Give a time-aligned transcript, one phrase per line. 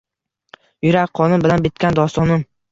[0.87, 2.47] Yurak qonim bilan bitgan dostonim